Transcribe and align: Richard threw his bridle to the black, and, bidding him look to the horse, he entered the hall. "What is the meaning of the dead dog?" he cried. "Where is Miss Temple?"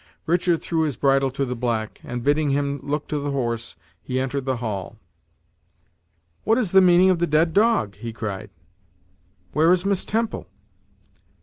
Richard 0.25 0.63
threw 0.63 0.81
his 0.81 0.95
bridle 0.95 1.29
to 1.29 1.45
the 1.45 1.55
black, 1.55 2.01
and, 2.03 2.23
bidding 2.23 2.49
him 2.49 2.79
look 2.81 3.07
to 3.09 3.19
the 3.19 3.29
horse, 3.29 3.75
he 4.01 4.19
entered 4.19 4.45
the 4.45 4.57
hall. 4.57 4.97
"What 6.43 6.57
is 6.57 6.71
the 6.71 6.81
meaning 6.81 7.11
of 7.11 7.19
the 7.19 7.27
dead 7.27 7.53
dog?" 7.53 7.93
he 7.97 8.11
cried. 8.11 8.49
"Where 9.53 9.71
is 9.71 9.85
Miss 9.85 10.03
Temple?" 10.03 10.47